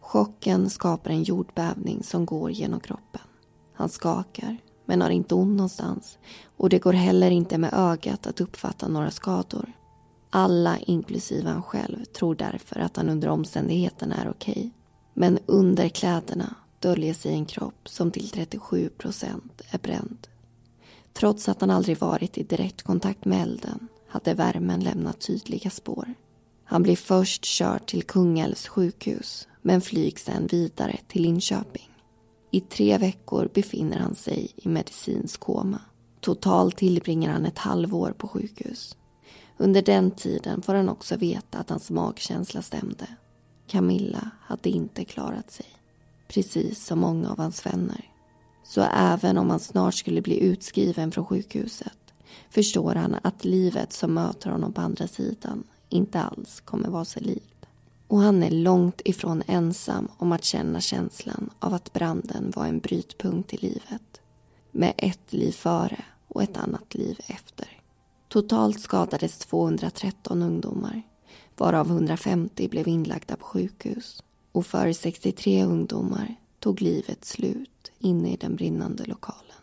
[0.00, 3.22] Chocken skapar en jordbävning som går genom kroppen.
[3.74, 4.58] Han skakar,
[4.92, 6.18] men har inte ont någonstans
[6.56, 9.72] och det går heller inte med ögat att uppfatta några skador.
[10.30, 14.52] Alla, inklusive han själv, tror därför att han under omständigheterna är okej.
[14.52, 14.70] Okay.
[15.14, 20.26] Men under kläderna döljer sig en kropp som till 37 procent är bränd.
[21.12, 26.14] Trots att han aldrig varit i direktkontakt med elden hade värmen lämnat tydliga spår.
[26.64, 31.91] Han blir först körd till Kungälvs sjukhus men flygs sen vidare till Linköping.
[32.54, 35.80] I tre veckor befinner han sig i medicinsk koma.
[36.20, 38.96] Totalt tillbringar han ett halvår på sjukhus.
[39.56, 43.06] Under den tiden får han också veta att hans magkänsla stämde.
[43.66, 45.66] Camilla hade inte klarat sig
[46.28, 48.10] precis som många av hans vänner.
[48.64, 51.98] Så även om han snart skulle bli utskriven från sjukhuset
[52.50, 57.22] förstår han att livet som möter honom på andra sidan inte alls kommer vara sig
[57.22, 57.51] likt.
[58.12, 62.78] Och han är långt ifrån ensam om att känna känslan av att branden var en
[62.78, 64.20] brytpunkt i livet.
[64.70, 67.68] Med ett liv före och ett annat liv efter.
[68.28, 71.02] Totalt skadades 213 ungdomar
[71.56, 74.22] varav 150 blev inlagda på sjukhus
[74.52, 79.62] och för 63 ungdomar tog livet slut inne i den brinnande lokalen.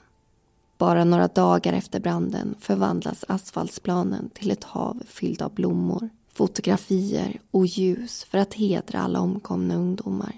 [0.77, 7.65] Bara några dagar efter branden förvandlas asfaltsplanen till ett hav fyllt av blommor, fotografier och
[7.65, 10.33] ljus för att hedra alla omkomna ungdomar.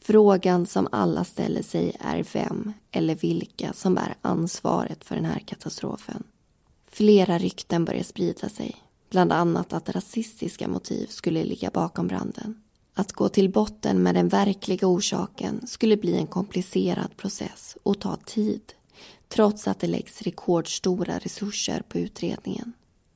[0.00, 5.38] Frågan som alla ställer sig är vem eller vilka som bär ansvaret för den här
[5.38, 6.22] katastrofen.
[6.90, 8.76] Flera rykten börjar sprida sig,
[9.10, 12.62] bland annat att rasistiska motiv skulle ligga bakom branden.
[12.94, 18.16] Att gå till botten med den verkliga orsaken skulle bli en komplicerad process och ta
[18.16, 18.72] tid
[19.28, 22.72] trots att det läggs rekordstora resurser på utredningen.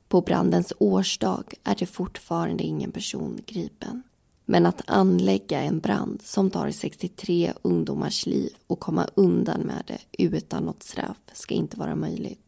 [0.08, 4.02] På brandens årsdag är det fortfarande ingen person gripen.
[4.44, 9.98] Men att anlägga en brand som tar 63 ungdomars liv och komma undan med det
[10.24, 12.40] utan något straff ska inte vara möjligt.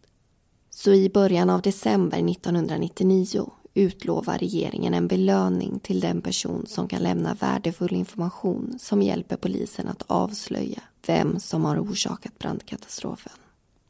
[0.70, 7.02] Så i början av december 1999 utlovar regeringen en belöning till den person som kan
[7.02, 13.32] lämna värdefull information som hjälper polisen att avslöja vem som har orsakat brandkatastrofen.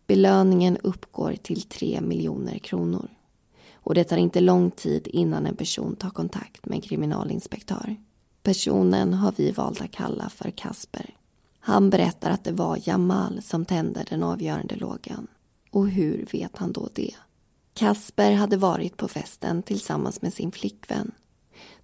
[0.07, 3.09] Belöningen uppgår till 3 miljoner kronor.
[3.83, 7.97] Och det tar inte lång tid innan en person tar kontakt med en kriminalinspektör.
[8.43, 11.15] Personen har vi valt att kalla för Kasper.
[11.61, 15.27] Han berättar att det var Jamal som tände den avgörande lågan.
[15.71, 17.15] Och hur vet han då det?
[17.75, 21.13] Kasper hade varit på festen tillsammans med sin flickvän.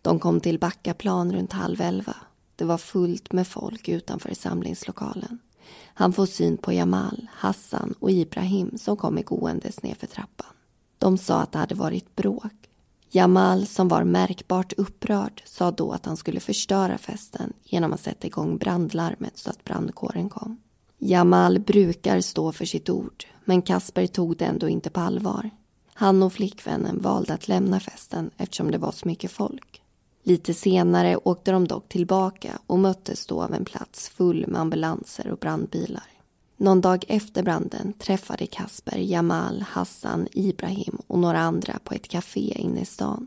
[0.02, 2.16] De kom till Backaplan runt halv elva.
[2.56, 5.38] Det var fullt med folk utanför samlingslokalen.
[5.84, 10.55] Han får syn på Jamal, Hassan och Ibrahim som kommer gåendes nerför trappan.
[10.98, 12.52] De sa att det hade varit bråk.
[13.10, 18.26] Jamal, som var märkbart upprörd, sa då att han skulle förstöra festen genom att sätta
[18.26, 20.60] igång brandlarmet så att brandkåren kom.
[20.98, 25.50] Jamal brukar stå för sitt ord, men Kasper tog det ändå inte på allvar.
[25.94, 29.82] Han och flickvännen valde att lämna festen eftersom det var så mycket folk.
[30.22, 35.30] Lite senare åkte de dock tillbaka och möttes då av en plats full med ambulanser
[35.30, 36.15] och brandbilar.
[36.56, 42.60] Någon dag efter branden träffade Kasper Jamal, Hassan, Ibrahim och några andra på ett café
[42.60, 43.26] inne i stan.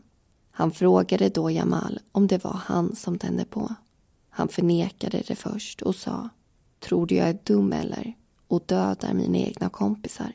[0.50, 3.74] Han frågade då Jamal om det var han som tände på.
[4.30, 6.28] Han förnekade det först och sa
[6.80, 8.14] Tror du jag är dum eller?
[8.48, 10.32] Och dödar mina egna kompisar.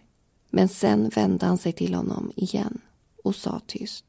[0.49, 2.81] Men sen vände han sig till honom igen
[3.23, 4.05] och sa tyst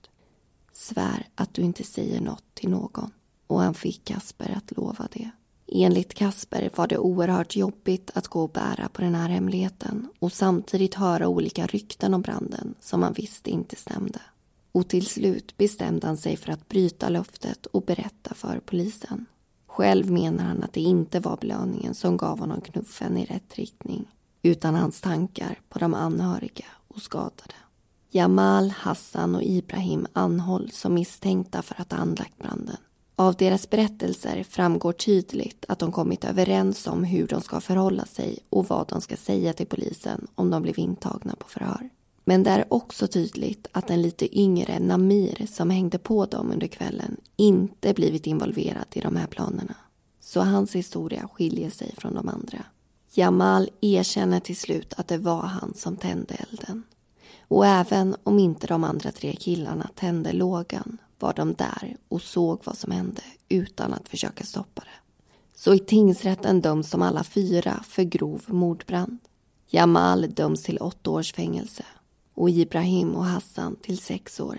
[0.73, 3.11] Svär att du inte säger något till någon.
[3.47, 5.31] Och han fick Kasper att lova det.
[5.69, 10.33] Enligt Kasper var det oerhört jobbigt att gå och bära på den här hemligheten och
[10.33, 14.21] samtidigt höra olika rykten om branden som han visste inte stämde.
[14.73, 19.27] Och till slut bestämde han sig för att bryta löftet och berätta för polisen.
[19.67, 24.09] Själv menar han att det inte var belöningen som gav honom knuffen i rätt riktning
[24.43, 27.55] utan hans tankar på de anhöriga och skadade.
[28.11, 32.77] Jamal, Hassan och Ibrahim anhålls som misstänkta för att ha anlagt branden.
[33.19, 38.39] Av deras berättelser framgår tydligt att de kommit överens om hur de ska förhålla sig
[38.49, 41.89] och vad de ska säga till polisen om de blev intagna på förhör.
[42.25, 46.67] Men det är också tydligt att den lite yngre Namir som hängde på dem under
[46.67, 49.75] kvällen inte blivit involverad i de här planerna.
[50.21, 52.59] Så hans historia skiljer sig från de andra.
[53.13, 56.83] Jamal erkänner till slut att det var han som tände elden.
[57.49, 62.61] Och även om inte de andra tre killarna tände lågan var de där och såg
[62.65, 65.23] vad som hände utan att försöka stoppa det.
[65.55, 69.19] Så i tingsrätten döms de alla fyra för grov mordbrand.
[69.69, 71.85] Jamal döms till åtta års fängelse
[72.35, 74.59] och Ibrahim och Hassan till sex år.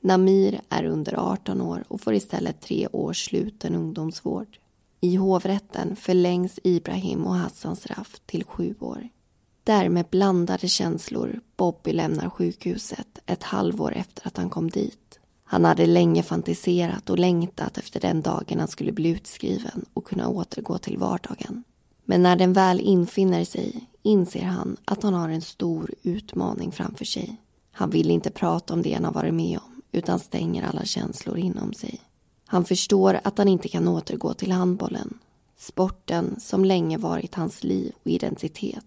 [0.00, 4.58] Namir är under 18 år och får istället tre års sluten ungdomsvård.
[5.00, 9.08] I hovrätten förlängs Ibrahim och Hassans straff till sju år.
[9.64, 15.09] Där med blandade känslor Bobby lämnar sjukhuset ett halvår efter att han kom dit.
[15.52, 20.28] Han hade länge fantiserat och längtat efter den dagen han skulle bli utskriven och kunna
[20.28, 21.64] återgå till vardagen.
[22.04, 27.04] Men när den väl infinner sig inser han att han har en stor utmaning framför
[27.04, 27.36] sig.
[27.72, 31.38] Han vill inte prata om det han har varit med om utan stänger alla känslor
[31.38, 32.00] inom sig.
[32.46, 35.18] Han förstår att han inte kan återgå till handbollen.
[35.58, 38.84] Sporten som länge varit hans liv och identitet.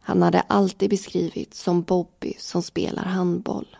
[0.00, 3.76] Han hade alltid beskrivits som Bobby som spelar handboll.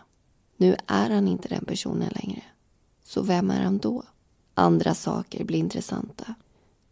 [0.57, 2.43] Nu är han inte den personen längre.
[3.03, 4.03] Så vem är han då?
[4.53, 6.35] Andra saker blir intressanta.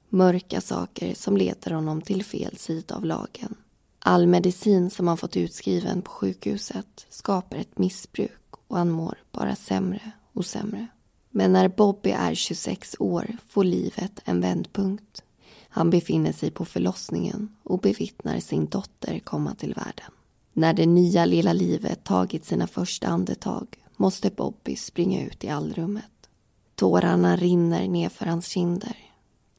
[0.10, 3.56] Mörka saker som leder honom till fel sida av lagen.
[4.00, 9.56] All medicin som han fått utskriven på sjukhuset skapar ett missbruk och han mår bara
[9.56, 10.88] sämre och sämre.
[11.30, 15.24] Men när Bobby är 26 år får livet en vändpunkt.
[15.70, 20.12] Han befinner sig på förlossningen och bevittnar sin dotter komma till världen.
[20.54, 26.30] När det nya lilla livet tagit sina första andetag måste Bobby springa ut i allrummet.
[26.76, 28.98] Tårarna rinner nerför hans kinder.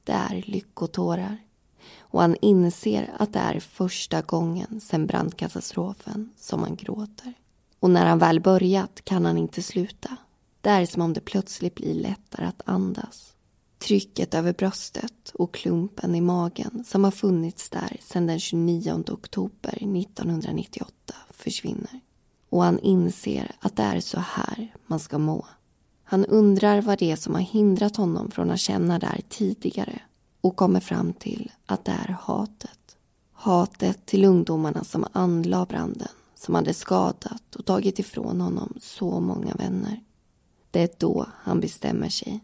[0.04, 1.38] Det är lyckotårar.
[1.98, 7.32] Och han inser att det är första gången sedan brandkatastrofen som han gråter.
[7.80, 10.16] Och när han väl börjat kan han inte sluta.
[10.60, 13.33] Det är som om det plötsligt blir lättare att andas.
[13.84, 19.74] Trycket över bröstet och klumpen i magen som har funnits där sedan den 29 oktober
[19.74, 22.00] 1998 försvinner.
[22.48, 25.46] Och han inser att det är så här man ska må.
[26.04, 30.00] Han undrar vad det är som har hindrat honom från att känna det här tidigare
[30.40, 32.96] och kommer fram till att det är hatet.
[33.32, 39.54] Hatet till ungdomarna som anlade branden, som hade skadat och tagit ifrån honom så många
[39.54, 40.00] vänner.
[40.70, 42.40] Det är då han bestämmer sig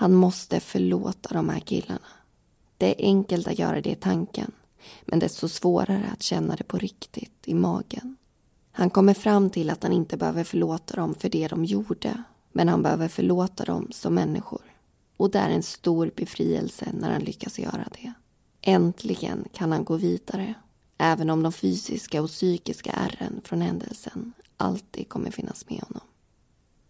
[0.00, 2.08] han måste förlåta de här killarna.
[2.76, 4.52] Det är enkelt att göra det i tanken
[5.04, 8.16] men desto svårare att känna det på riktigt i magen.
[8.72, 12.22] Han kommer fram till att han inte behöver förlåta dem för det de gjorde
[12.52, 14.62] men han behöver förlåta dem som människor.
[15.16, 18.12] Och det är en stor befrielse när han lyckas göra det.
[18.60, 20.54] Äntligen kan han gå vidare
[20.98, 26.06] även om de fysiska och psykiska ärren från händelsen alltid kommer finnas med honom.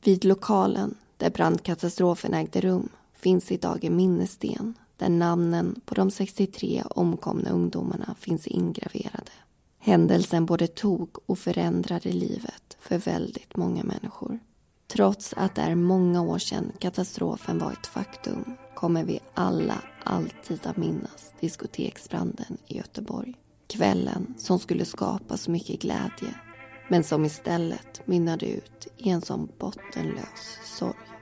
[0.02, 2.88] Vid lokalen där brandkatastrofen ägde rum
[3.19, 9.33] finns idag en minnessten där namnen på de 63 omkomna ungdomarna finns ingraverade.
[9.79, 14.39] Händelsen både tog och förändrade livet för väldigt många människor.
[14.87, 18.45] Trots att det är många år sedan katastrofen var ett faktum
[18.75, 23.35] kommer vi alla alltid att minnas diskoteksbranden i Göteborg.
[23.66, 26.35] Kvällen som skulle skapa så mycket glädje
[26.89, 31.18] men som istället mynnade ut i en sån bottenlös sorg.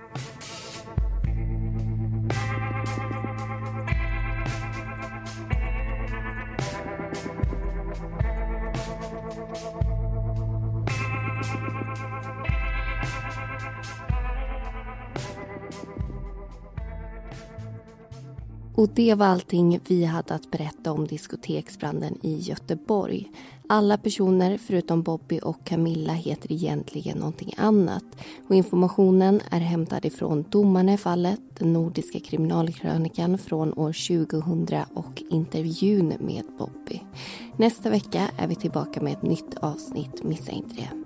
[18.76, 23.30] Och det var allting vi hade att berätta om diskoteksbranden i Göteborg.
[23.66, 28.04] Alla personer förutom Bobby och Camilla heter egentligen någonting annat.
[28.48, 35.22] Och informationen är hämtad ifrån domarna i fallet, den nordiska kriminalkrönikan från år 2000 och
[35.30, 37.00] intervjun med Bobby.
[37.56, 41.05] Nästa vecka är vi tillbaka med ett nytt avsnitt, missa inte det.